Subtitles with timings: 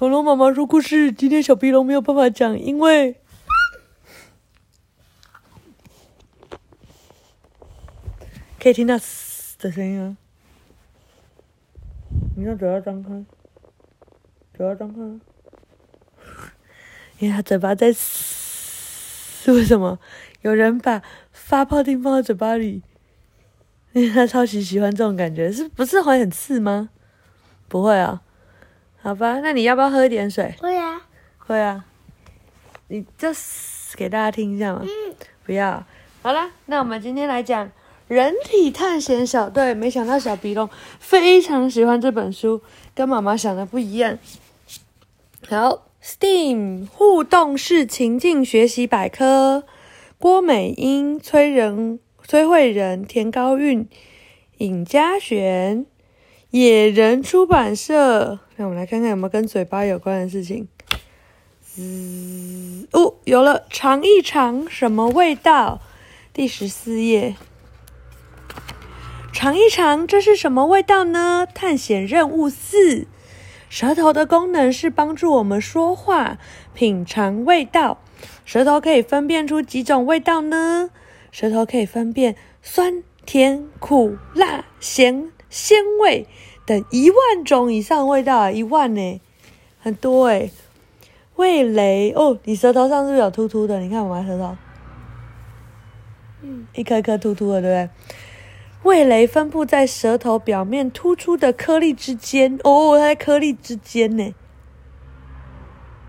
[0.00, 1.12] 恐龙妈妈说故事。
[1.12, 3.20] 今天小鼻龙没有办法讲，因为
[8.58, 10.16] 可以听到嘶的声音啊。
[12.34, 13.10] 你看嘴要张开，
[14.56, 15.00] 嘴要张开，
[17.18, 19.52] 因为它嘴巴在嘶。
[19.52, 19.98] 为什么？
[20.40, 22.82] 有人把发泡钉放在嘴巴里，
[23.92, 26.88] 因为他超级喜欢这种感觉，是不是会很刺吗？
[27.68, 28.22] 不会啊，
[29.02, 30.54] 好吧，那你要不要喝一点水？
[30.60, 31.00] 会啊，
[31.38, 31.84] 会啊，
[32.88, 33.28] 你就
[33.96, 34.82] 给大家听一下嘛。
[34.82, 35.14] 嗯
[35.46, 35.84] 不要，
[36.22, 37.72] 好啦，那我们今天来讲
[38.06, 39.74] 人体探险小队。
[39.74, 40.68] 没想到小鼻龙
[41.00, 42.62] 非常喜欢这本书，
[42.94, 44.16] 跟妈妈想的不一样。
[45.48, 49.64] 好，STEAM 互动式情境学习百科，
[50.18, 53.88] 郭美英、崔仁、崔慧仁、田高韵、
[54.58, 55.86] 尹嘉璇，
[56.50, 58.40] 野人出版社。
[58.56, 60.68] 让我们来看看有没有跟嘴巴有关的事情。
[61.62, 65.80] 滋，哦，有了，尝一尝什么味道？
[66.32, 67.36] 第十四页，
[69.32, 71.46] 尝一尝这是什么味道呢？
[71.54, 73.06] 探险任务四，
[73.68, 76.38] 舌头的功能是帮助我们说话、
[76.74, 78.02] 品尝味道。
[78.44, 80.90] 舌头可以分辨出几种味道呢？
[81.30, 86.26] 舌头可以分辨酸、甜、苦、辣、咸、鲜味
[86.64, 88.50] 等一万种以上味道啊！
[88.50, 89.20] 一万呢，
[89.80, 90.50] 很多诶。
[91.36, 93.80] 味蕾哦，你舌头上是不是有突突的？
[93.80, 94.56] 你看我妈舌头，
[96.42, 97.90] 嗯，一颗一颗突突的，对不对？
[98.82, 104.34] 味蕾分布在舌头表面突出的颗粒之间哦，它在颗粒之间呢，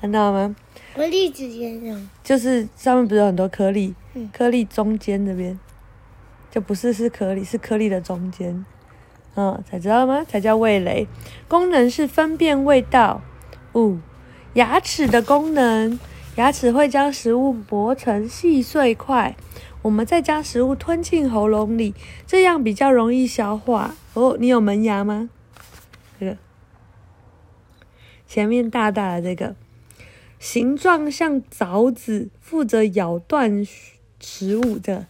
[0.00, 0.54] 看到吗？
[0.94, 5.58] 颗粒之间上，就是上面不是有很多颗粒，嗯颗粒中间这边
[6.50, 8.64] 就不是是颗粒，是颗粒的中间，
[9.34, 10.24] 嗯，才知道吗？
[10.24, 11.08] 才叫味蕾，
[11.48, 13.22] 功能是分辨味道。
[13.74, 13.98] 五、
[14.54, 15.98] 牙齿的功能，
[16.36, 19.34] 牙齿会将食物磨成细碎块，
[19.82, 21.94] 我们再将食物吞进喉咙里，
[22.26, 23.94] 这样比较容易消化。
[24.14, 25.30] 哦，你有门牙吗？
[26.20, 26.36] 这个
[28.26, 29.54] 前面大大的这个。
[30.38, 33.64] 形状像凿子，负责咬断
[34.18, 35.06] 食物的，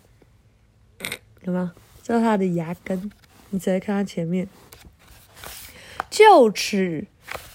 [1.44, 1.72] 有吗？
[2.02, 3.10] 这是它的牙根，
[3.52, 4.48] 你直接看它前面。
[6.10, 7.06] 臼齿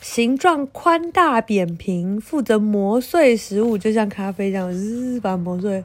[0.02, 5.84] 形状宽大扁平，负责磨碎食物，就像咖啡这样，日把它磨碎。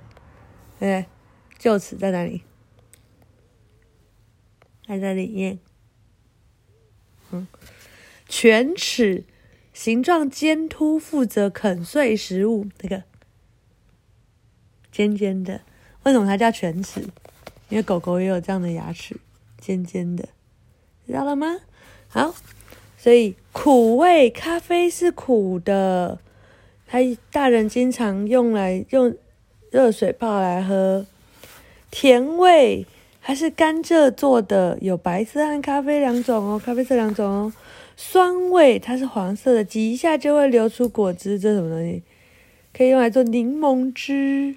[0.79, 1.07] 哎，
[1.61, 2.43] 臼齿在哪里？
[4.87, 5.59] 在这里面。
[7.33, 7.49] 嗯，
[8.29, 9.25] 犬齿。
[9.73, 12.69] 形状尖凸，负责啃碎食物。
[12.83, 13.05] 那个
[14.91, 15.63] 尖尖的，
[16.03, 17.01] 为什么它叫犬齿？
[17.71, 19.17] 因为狗狗也有这样的牙齿，
[19.63, 20.29] 尖尖的，
[21.07, 21.61] 知道了吗？
[22.09, 22.35] 好，
[22.99, 26.19] 所以苦味咖啡是苦的，
[26.89, 26.99] 它
[27.31, 29.17] 大人经常用来用
[29.71, 31.07] 热水泡来喝。
[31.93, 32.85] 甜味
[33.23, 37.53] 它是甘蔗做的，有白色和咖啡两种哦，咖啡色两种哦。
[37.97, 42.03] 酸味它是黄色的，挤一下就会流出果汁，这是什么东西？
[42.77, 44.57] 可以用来做柠檬汁。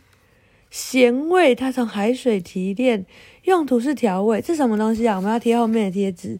[0.75, 3.05] 咸味它从海水提炼，
[3.43, 4.41] 用途是调味。
[4.41, 5.15] 这什么东西啊？
[5.15, 6.37] 我们要贴后面的贴纸。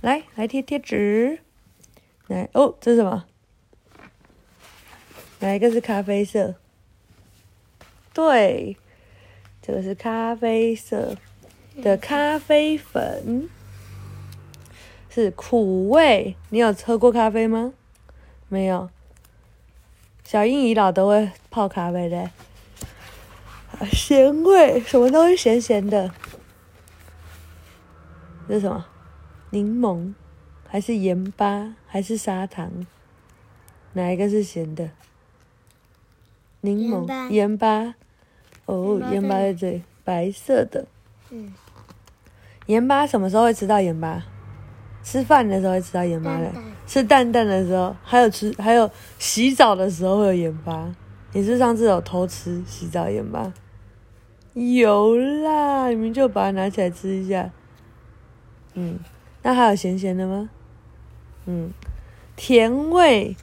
[0.00, 1.40] 来，来贴贴纸。
[2.28, 3.26] 来，哦，这是什么？
[5.40, 6.54] 哪一个是咖啡色？
[8.14, 8.78] 对，
[9.60, 11.14] 这个是咖啡色
[11.82, 13.50] 的咖啡粉。
[15.10, 17.74] 是苦味，你有喝过咖啡吗？
[18.48, 18.88] 没有。
[20.24, 22.30] 小英姨老都会泡咖啡的。
[23.86, 26.10] 咸味，什么东西咸咸的？
[28.48, 28.86] 这是什么？
[29.50, 30.14] 柠檬，
[30.66, 32.86] 还是盐巴，还是砂糖？
[33.92, 34.90] 哪一个是咸的？
[36.60, 37.94] 柠檬，盐巴。
[38.66, 40.86] 哦，盐巴在这里，白色的。
[41.30, 41.52] 嗯。
[42.66, 44.22] 盐巴什么时候会吃到盐巴？
[45.02, 46.52] 吃饭的时候会吃到盐巴的，
[46.86, 50.94] 吃蛋蛋的时候，还有吃还有洗澡的时候会有盐巴。
[51.32, 53.50] 你是上次有偷吃洗澡盐巴？
[54.58, 57.50] 有啦，你们就把它拿起来吃一下。
[58.74, 58.98] 嗯，
[59.42, 60.50] 那还有咸咸的吗？
[61.46, 61.72] 嗯，
[62.34, 63.36] 甜味，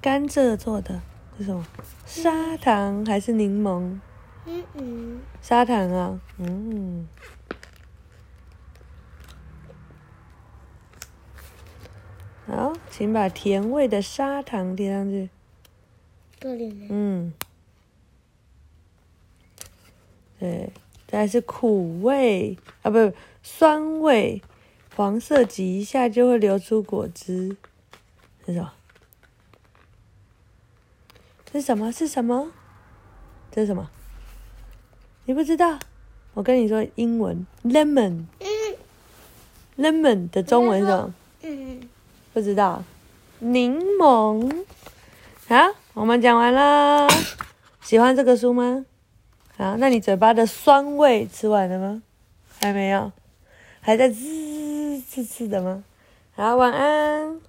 [0.00, 1.00] 甘蔗做的
[1.38, 1.64] 是什么？
[2.04, 3.98] 砂糖还是柠檬？
[4.46, 7.08] 嗯嗯，砂糖啊，嗯。
[12.46, 15.28] 好，请把甜味的砂糖贴上去。
[16.40, 16.88] 这里面。
[16.90, 17.32] 嗯。
[20.38, 20.70] 对，
[21.06, 23.12] 再是苦味啊，不，
[23.42, 24.42] 酸味，
[24.94, 27.56] 黄色挤一下就会流出果汁，
[28.46, 28.72] 是什么？
[31.52, 31.90] 是什么？
[31.90, 32.52] 是什么？
[33.50, 33.90] 这是什么？
[35.24, 35.80] 你不知道？
[36.34, 41.14] 我跟你说，英文，lemon，lemon 的中文是什么？
[42.32, 42.82] 不知道。
[43.40, 44.64] 柠檬。
[45.48, 45.56] 好，
[45.94, 47.08] 我们讲完了。
[47.80, 48.84] 喜欢这个书吗？
[49.58, 52.02] 啊，那你嘴巴的酸味吃完了吗？
[52.60, 53.12] 还没有，
[53.80, 55.82] 还在滋滋滋的吗？
[56.34, 57.40] 好，晚安。